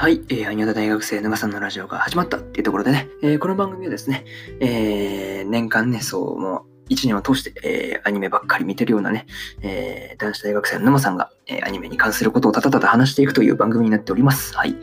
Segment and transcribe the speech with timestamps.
[0.00, 4.24] はい、えー、アニオタ大学生沼さんのラジオが始まったっていうところでね、えー、この番組はですね、
[4.60, 9.26] えー、年間ね、そう、もう、一年を通して、えー、アニメばっかり見てるようなね、
[9.62, 14.56] えー、男子大学生の沼さんが、えー、アニメに関することをただただ話していくという番組になっております。
[14.56, 14.76] はい。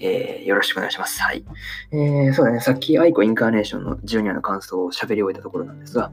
[0.00, 1.20] えー、よろしくお願いします。
[1.22, 1.44] はい。
[1.92, 6.10] えー、そうだね、さっきアイコインカーネーションのジュニアの感想を喋り終えたところなんですが、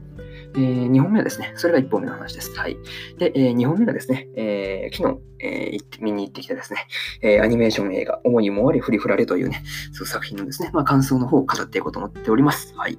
[0.54, 2.52] えー、2本目はですね、それが1本目の話です。
[2.58, 2.76] はい。
[3.18, 6.86] で、えー、2本目がですね、えー、昨日、えー、見に行ってきたですね、
[7.22, 12.74] えー、アニメーション映画、思いもわりふりふられというね、そう作品のですね、まあ感想の方を語っていこうと思っております。
[12.76, 12.98] はい。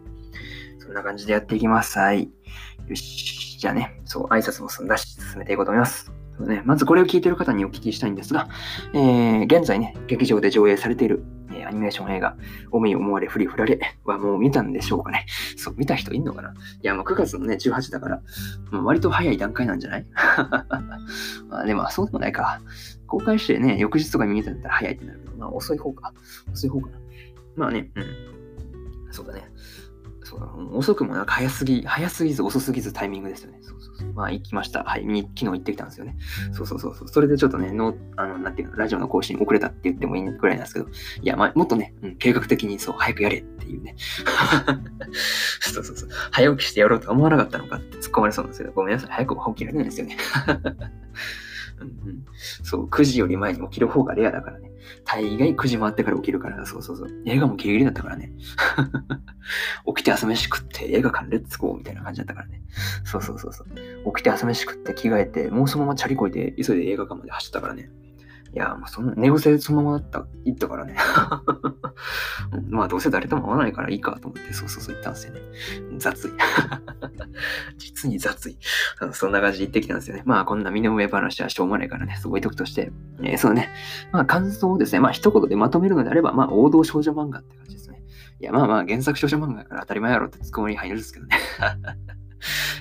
[0.88, 2.00] そんな感じでやっていきます。
[2.00, 2.30] はい。
[2.88, 3.59] よし。
[3.59, 6.12] じゃあね、そう、挨拶も済んだし、進めていこうと思います。
[6.40, 8.48] ね、まずこれを聞いている方にお聞きしたいんですが、
[8.94, 12.38] えー、現在ね、劇場で上映されている、えー、アニメーション映画、
[12.72, 15.26] 思い思われふりふられはもう見たんでしょうかね。
[15.58, 18.22] そう、見た人いんのかないや、もう9月のね、18だから、
[18.72, 20.05] もう割と早い段階なんじゃない？
[21.49, 22.62] まあ、でも、そうでもないか。
[23.07, 26.13] 公開してね、翌日とかに見たんだったら早いってなるけど、まあ遅い方か。
[26.54, 26.98] 遅い方かな。
[27.55, 28.05] まあね、うん。
[29.12, 29.49] そうだね。
[30.27, 33.59] そう遅くもなんか早すぎ、早すぎず遅すぎずタイミングですよね。
[33.61, 34.11] そうそうそう。
[34.11, 34.83] まあ行きました。
[34.83, 35.03] はい。
[35.03, 36.17] 昨日行ってきたんですよね。
[36.51, 37.21] そうそうそうそ。
[37.21, 43.95] れでちょっとね、の、あの、なんていうの、ラジオの更新遅れたって言ってもいいくらいなんですけど、いや、まあ、もっとね、うん、計画的にそう、早くやれっていうね。
[45.61, 46.09] そうそうそう。
[46.31, 49.11] 早起きしてやろうと思わなかったのかって突っ込まれそうなんですけど、ごめんなさい。
[49.11, 50.17] 早く起きられないんですよね。
[51.79, 52.25] うんうん、
[52.63, 54.66] そう、9時より前に起きる方がレアだからね。
[55.05, 57.09] 大概9時回ってから起きるから、そうそうそう。
[57.25, 58.31] 映画もギリギリだったからね。
[59.87, 62.61] 起きて朝飯食って映画館レッツゴーみたいな感じだったからね。
[63.03, 63.67] そうそうそうそう。
[64.13, 67.89] 起きて朝飯食って着替えて、もうそのままチャリこいて急いで映画館まで走ったからね。
[68.58, 70.96] いや、もうその寝癖そのままだった、行ったからね。
[72.69, 75.41] まあ、どうせ誰とも会わないからいいかと思って、そうそうそう言ったんですよね。
[76.00, 76.31] 雑い。
[77.78, 78.58] 実に雑い。
[79.12, 80.24] そんな感じで行ってきたんですよね。
[80.25, 82.91] まあ、こんな身の上話はしょうがないからね、すごいとくとして。
[83.22, 83.69] えー、そうね。
[84.12, 88.03] まあ、感想をですね、まあ、一言でまとめるのであれば、まあ、王道少女漫画って感じですね。
[88.40, 91.38] いや、まあまあ、原作少女漫画だから当たり前やろってツッコミに入るんですけどね。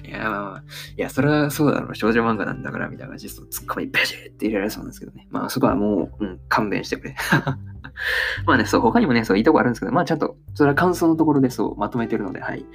[0.05, 0.63] いや、まあ、
[0.97, 5.27] いや、それはそうだろう、少女漫画なんだから、みたいな感じで、ツッコミベジって入れられそうなんですけどね。
[5.31, 7.17] まあ、そこはもう、うん、勘弁してくれ。
[8.47, 12.67] まあね、そう、他にもね、そういいとこあるんですけど、まあちゃんと、それは感想のところでそうまとめてるので、はい。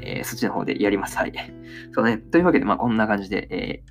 [0.00, 1.16] えー、そっちの方でやります。
[1.16, 1.32] はい。
[1.92, 2.18] そうね。
[2.18, 3.82] というわけで、まあこんな感じで、え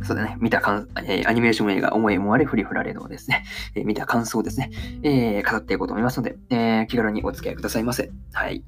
[0.00, 0.36] ー、そうだね。
[0.40, 3.44] 見た感、えー、アニメーション映画、思いもあれ、フリフラレのですね、
[3.74, 4.70] えー、見た感想ですね、
[5.02, 8.10] えー、語っていこうと思いますので、えー、気軽にお付き合いくださいませ。
[8.32, 8.64] はい。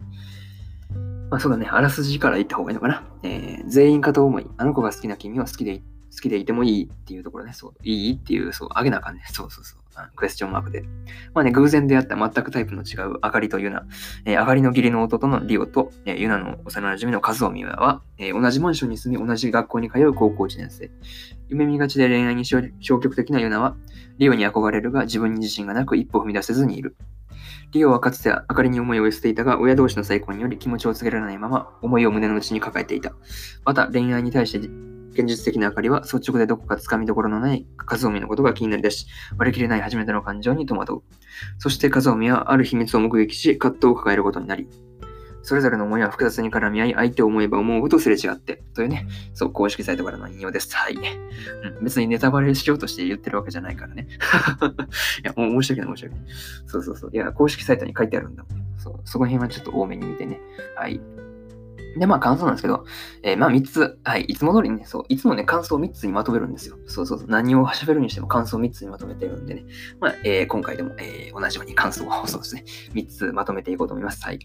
[1.30, 3.04] まあそうだね、あらすじから言った方がいいのかな。
[3.22, 9.22] えー、全員かと思い、あの子が好きな君は好きで好きでいてもいいっていうところね、そう、いいっていう、そう、あげなあかんね。
[9.32, 9.80] そうそうそう。
[10.16, 10.82] クエスチョンマークで。
[11.34, 13.86] まあね、偶然出会った全くタイプの違うあかりとユナ、
[14.24, 20.90] えー、あかりの義理の弟のリオと、えー、ユナの幼馴染の和夫美和は、えー、同じマンションに住み、同じ学校に通う高校1年生。
[21.48, 23.76] 夢見がちで恋愛に消極的なユナは、
[24.18, 26.96] リオに憧れるが自分に自信がなく一歩踏み出せずにいる。
[27.72, 33.12] リオはかつて明かりに思いを寄せていたが、親同士の再婚により気持ちを告げられないまま、思いを胸の内に抱えていた。
[33.64, 34.58] また、恋愛に対して
[35.12, 39.06] 現実的な明かりは率直でどこかつかみどころのない和臣のことが気になりだし、
[39.36, 41.02] 割り切れない初めての感情に戸惑う。
[41.58, 44.68] そして和臣はある秘密を目撃し、葛藤を抱えることになり、
[45.42, 50.74] それぞれの思いは複雑に絡み合い、相手を思えば思うとすれ違って、というね、そう、公式サイトからの引用です。
[50.76, 50.94] はい。
[50.94, 54.08] うん、別にネタバレしようとして言ってるわけじゃないからね。
[55.22, 56.24] いや、もう申し訳ない、申し訳ない。
[56.66, 57.10] そうそうそう。
[57.12, 58.78] いや、公式サイトに書いてあるんだもん。
[58.78, 60.40] そう、そこら辺はちょっと多めに見てね。
[60.76, 61.00] はい。
[61.96, 62.84] で、まあ感想なんですけど、
[63.22, 66.78] えー、まあ3つ、はい、いつも通りにね、そう、いつもね、感想を3つにまとめるんですよ。
[66.86, 69.64] そうそうそう、何を喋るにしても感想を3つにまとめてるんでね、
[70.00, 72.64] まあ、えー、今回でも、えー、同じように感想を、 そうですね、
[72.94, 74.24] 3つまとめていこうと思います。
[74.24, 74.38] はい。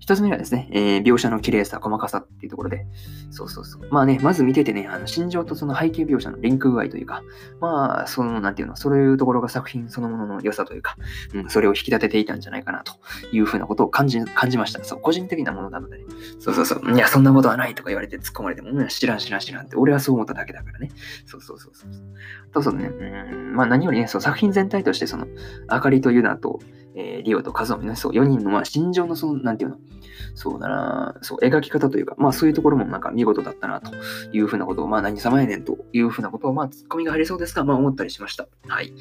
[0.00, 2.86] 一つ目はですね、えー、描写の綺麗さ、細かさっていうところで、
[3.30, 3.86] そうそうそう。
[3.90, 7.22] まあね、まず見ててね、あの心情とその背景描写のリンク具合というか、
[7.60, 10.96] まあ、その、なんていうの、そういうところが作品そのものの良さというか、
[11.34, 12.94] うん、それを引き立てていたんじゃないかなと
[13.30, 14.82] いうふうなことを感じ、感じました。
[14.82, 16.04] そう、個人的なものなのでね。
[16.38, 16.94] そうそうそう。
[16.94, 20.90] いや、そんなことはないとか言われて突っ込まれても、うん、知らん知らん知らんって、俺はそう思っただけだからね。
[21.26, 21.90] そうそうそうそう。
[22.52, 25.26] と、そうね、うん、まあ何よりね、そう作品全体として、その、
[25.68, 26.58] あかりとユナと、
[26.94, 29.76] えー、リオとカズオミの、そう、4人の、まあ、心情の、その、なんていうの、
[30.34, 33.92] そうだな、そう、描き方というか、まあそういうところもなんか見事だったなと
[34.32, 38.46] いうふうなことを、まあ何様やねんというふうなことを、まあツッコミが入りそうですが、まあ思ったりしました。
[38.68, 38.92] はい。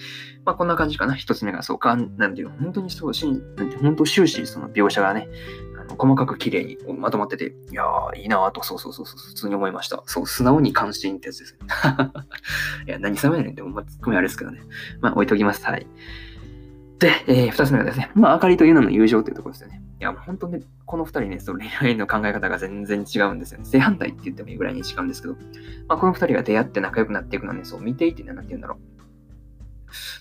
[0.46, 1.16] まあこんな感じかな。
[1.16, 5.28] 一つ目がそうか、なんていうの、本当にそう、しんなんて本当終始その描写がね、
[5.98, 10.04] 細かく綺麗にまとまってて、いやー、いいなーと、そうそうそうそう、普通に思いました。
[10.06, 11.60] そう、素直に関心ってやつですね。
[12.88, 14.62] いや、何様やねんって、まあ、ツッコミあれですけどね。
[15.02, 15.66] まあ置いときます。
[15.66, 15.88] はい。
[17.00, 19.82] で、えー、二つ目がですね、まあ、あかりとユナの友情というところですよね。
[20.00, 23.66] いや、もう本当に、この二人ね、その恋愛の考え方が全然違うんですよね。
[23.66, 25.36] 正反対って言ってもいいぐらいに違うんですけど、
[25.88, 29.00] まあ、この二人が出会って仲良くなっていくのはね、そう見ていてね、なんて言うんだろう。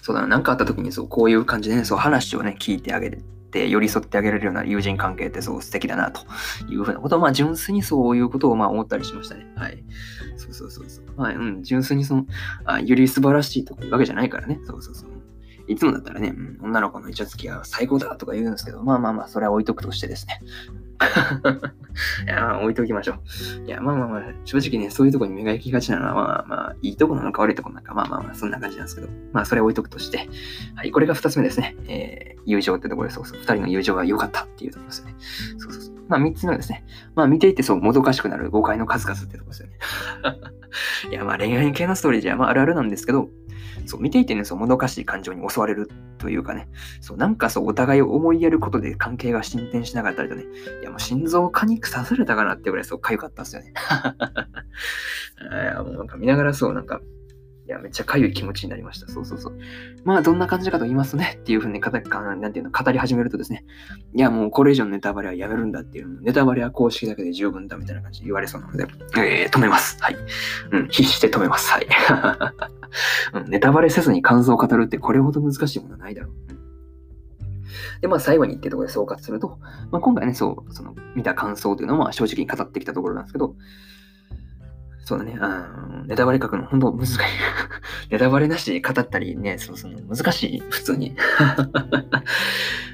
[0.02, 3.10] そうだな、なんかあった時にそう、こういう感じでね、そう話をね、聞いてあげ
[3.50, 6.20] て、寄り添ってあげれるような友人関係ってそう素敵だな、と
[6.70, 9.46] いうふうなことを、まあ、純粋にそういうことを、まあ、思ったりしましたね。
[9.56, 9.82] はい。
[10.36, 11.04] そうそうそうそう。
[11.16, 12.26] まあ、うん、純粋にその、
[12.64, 14.60] あ、より素晴らしいというわけじゃないからね。
[14.64, 15.10] そうそうそう。
[15.68, 20.40] いつもだったらね、女の子のイチャつきは最高だとか言うんですけど、まあまあまあ、それは置いとくとしてですね。
[22.26, 23.14] いや、置いときましょ
[23.62, 23.66] う。
[23.66, 30.28] いや、まあまあまあ、正直ね、そういうとこに目が行きがちなのは、まあまあ、いいとこなのか悪いとこなのか、まあまあまあ、そんな感じなんですけど、まあ、それ置いとくとして、
[30.74, 31.76] はい、これが二つ目ですね。
[31.86, 35.16] えー、友情ってところで、そうそう、二人の友情が良かったっていうところですよね。
[35.58, 35.94] そうそうそう。
[36.08, 39.74] まあ、三つ目ですね、まあ、見ていてそう、もどかしくなる誤解の数々ってところですよね。
[41.12, 43.28] いや、まあ、恋愛系のストーリーじゃ、まあ、あるあるなんですけど、
[43.88, 45.88] そう、見ていてね、そう、もどかしい感情に襲われる
[46.18, 46.68] というかね、
[47.00, 50.44] そう、なんかそう、お互いを思いやることで関係が進展しなかったりとね、
[50.82, 53.72] いや、もう心臓果肉刺されたかなってぐらいそう、かゆかったんですよね。
[55.50, 57.00] いや、もうなんか見ながらそう、なんか、
[57.68, 59.08] いや、めっちゃかゆい気持ちになりました。
[59.08, 59.58] そうそうそう。
[60.02, 62.00] まあ、どんな感じかと言いますとね、っていうふうに語な
[62.48, 63.64] んていうの、語り始めるとですね、
[64.14, 68.86] いや、もうこれ以上ネタバレはやめるんだっていう、ネタバレは公式だけで十分だみたいな感じで言われそうなので、
[69.18, 69.98] えー、止めます。
[70.00, 70.16] はい。
[70.72, 71.70] うん、必死で止めます。
[71.70, 71.86] はい。
[73.48, 76.48] ネタバレせずに感想を語るってこれほど難しいものはないだろう。
[78.00, 79.58] で、まあ最後にってところで総括すると、
[79.90, 83.54] まあ今回ね、そう、その見た感想というのは正直に語ってきたところなんですけど、
[85.04, 85.38] そうだね。
[85.40, 87.18] あネタバレ書くの本当難しい。
[88.10, 91.16] ネタバレなし語ったりね、そうその難しい、普通に。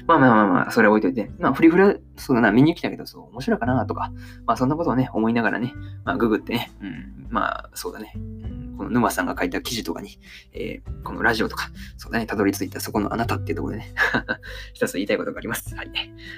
[0.07, 1.31] まあまあまあまあ、それ置いといて。
[1.39, 4.11] まあ、フリフラ、そうだな、見に来たけど、そう、面白いかなとか、
[4.45, 5.73] まあそんなことをね、思いながらね、
[6.03, 10.19] まあググってね、うん、まあそうだね、うん、この沼さんが書いた記事とかに、
[10.53, 13.93] えー、このラジオとか、そうだね、たどり着いたそこのあなたっていうところでね、
[14.73, 15.75] 一つ言いたいことがあります。
[15.75, 15.89] はい。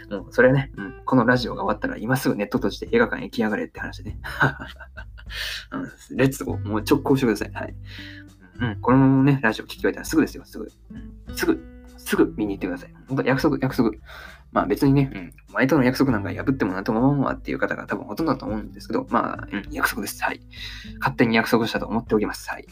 [0.10, 4.20] もう、それはね、うん、このラジオが終わったら今すぐネット閉じて映画館へ来やがれって話でね。
[5.72, 5.78] う
[6.14, 6.66] ん、レッツゴー。
[6.66, 7.52] もう直行してください。
[7.52, 7.76] はい。
[8.60, 10.72] うん、このね、ラジオ聞き終えたらすぐですよ、すぐ。
[11.28, 11.77] うん、すぐ、
[12.08, 12.94] すぐ見に行ってください。
[13.10, 13.92] 本当約束、約束。
[14.54, 20.24] まあ別にね、うん、前との約束なんか破ってもなんとも思うわっていう方が多分ほとんどだと思うんですけど、まあ、うん、約束です。
[20.24, 20.40] はい。
[21.00, 22.50] 勝手に約束したと思っておきます。
[22.50, 22.66] はい。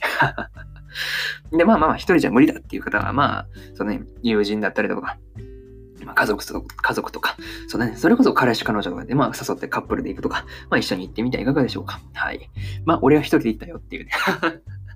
[1.52, 5.18] で、まあまあ、一人じゃ無理だっていう方は、まあ、そのね、友人だったりとか、
[6.06, 7.36] まあ、家族と家族とか、
[7.68, 12.00] そうね、それこそ彼氏彼女とかで、まあ、誘ってカップルで行くとか、まあ、一緒に行ってみてはいかがでしょうか。
[12.14, 12.50] はい。
[12.86, 14.12] まあ、俺は一人で行ったよっていうね。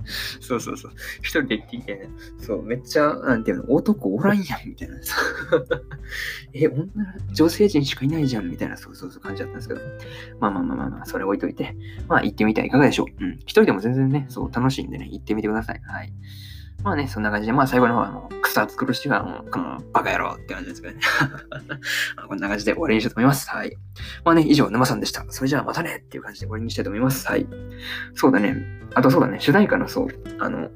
[0.42, 0.92] そうそうそう。
[1.20, 2.10] 一人で行ってみてね。
[2.40, 4.96] そう、めっちゃ、なんていうの、男おらんやん、みたいな。
[6.54, 6.88] え、女、
[7.34, 9.82] 女性陣しかいないじゃん、みたいな、そうそうそう感じだったんですけど。
[10.40, 11.76] まあまあまあまあまあ、それ置いといて、
[12.08, 13.24] まあ行ってみてはいかがでしょう。
[13.24, 13.34] うん。
[13.40, 15.82] 一人でも全然ね、そう、楽しいんでね、行ってみてください。
[15.86, 16.14] はい。
[16.84, 21.02] まあね、そんな感じで、まあ最後の方はもう草作るしはもう、このバカ野郎って感じですけどね。
[22.28, 23.50] こんな感じで終わりにしたいと思います。
[23.50, 23.76] はい。
[24.24, 25.26] まあね、以上、沼さんでした。
[25.30, 27.28] それじゃあまたねっていう感じで終わりにしたいと思います。
[27.28, 27.46] はい。
[28.16, 28.56] そうだね。
[28.96, 30.08] あとそうだね、主題歌のそう、
[30.40, 30.70] あの、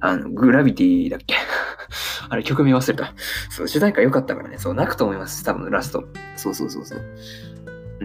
[0.00, 1.34] あの、グラビティだっけ？
[2.28, 3.12] あれ、曲名忘れた。
[3.50, 5.44] そう、主題歌良かったからね、そう、泣くと思います。
[5.44, 6.04] 多分、ラスト。
[6.36, 7.00] そうそうそうそう。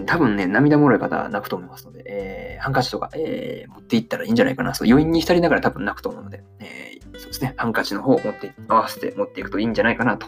[0.06, 4.74] 多分ね、涙もろい方は泣くと思いますので、えー、ハンカチとか、えー、持っていったらいいんじゃないかな。
[4.74, 10.28] そう、余韻に浸りながら多分泣くと思うので、えー、そうですね、ハンカチの方を持って、合わせて持っていくといいんじゃないかなと。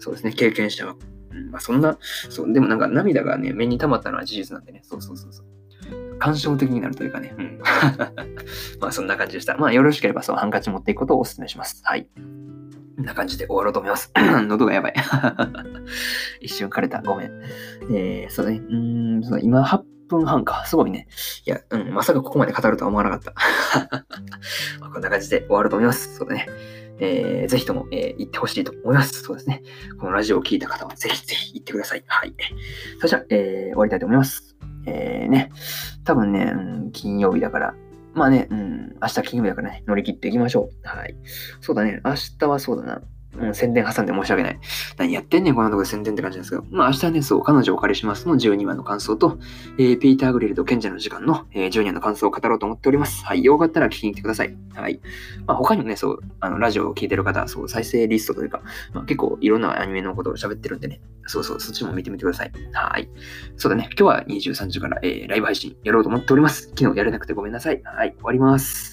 [0.00, 0.96] そうですね、経験者は。
[1.30, 5.46] うん、まあ、そんな、そう、でもなんか涙がね、目に溜まったのは事実なんでね、そうそうそうそう。
[6.18, 7.60] 感傷的になるというかね、うん。
[8.80, 9.56] まあ、そんな感じでした。
[9.58, 11.82] まあ、よろしければ、そう、ハンカチ持っていくことをお勧めします。
[11.84, 12.08] はい。
[12.96, 14.12] こんな感じで終わろうと思います。
[14.46, 14.94] 喉がやばい。
[16.40, 17.02] 一瞬枯れた。
[17.02, 17.30] ごめん。
[17.90, 18.60] えー、そうね。
[18.68, 20.64] うん、そう今8分半か。
[20.66, 21.08] すごいね。
[21.46, 23.32] いや、うん、まさかここまで語るとは思わなかった。
[24.80, 26.16] まあ、こんな感じで終わると思います。
[26.16, 26.46] そうだね。
[26.98, 29.22] えー、ぜひとも、えー、行ってほしいと思います。
[29.22, 29.62] そうですね。
[29.98, 32.04] このラジオを聴いた方はぜひぜひ行ってください。
[32.06, 32.34] はい。
[32.98, 34.56] それじゃあ、えー、終わりたいと思います。
[34.86, 35.50] えー、ね。
[36.04, 36.58] 多分ね、う
[36.88, 37.74] ん、金曜日だから、
[38.14, 40.88] まあね、うん、明日金曜日だからね、乗り切っていきましょう。
[40.88, 41.16] はい。
[41.60, 43.02] そうだね、明日はそうだな。
[43.38, 44.58] うん、宣伝挟んで申し訳ない。
[44.98, 46.64] 何やってんねん、こんなとこで宣伝って感じなんですけど。
[46.70, 49.38] まあ明日ね、そう、彼女をお借りしますの12話の感想と、
[49.78, 53.24] えー、ピーター・グリルと賢者の時間の、えー、12話の感想を語ろうと思っております。
[53.24, 53.42] はい。
[53.42, 54.56] よかったら聞きに来てください。
[54.74, 55.00] はい。
[55.46, 58.62] まあ他にもね、そう、あの、ラジオを聞いてる方、そう、再生リストというか、
[58.92, 61.00] まあ結構いろんなアニメのことを喋ってるんでね。
[61.26, 62.52] そうそう、そっちも見てみてください。
[62.72, 63.08] はい。
[63.56, 63.88] そうだね。
[63.98, 66.68] 今日は23時から、えー、ライブ配信やろうと思っております。
[66.76, 67.80] 昨日やれなくてごめんなさい。
[67.82, 68.12] はい。
[68.12, 68.91] 終わります。